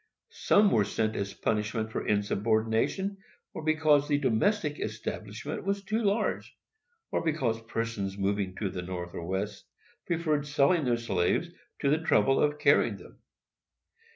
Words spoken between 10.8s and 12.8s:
their slaves to the trouble of